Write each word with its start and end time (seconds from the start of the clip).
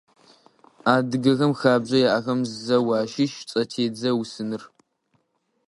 Адыгэхэм 0.93 1.53
хабзэу 1.59 2.01
яӀэхэм 2.11 2.39
зэу 2.63 2.89
ащыщ 2.99 3.33
цӀэтедзэ 3.49 4.09
усыныр. 4.21 4.63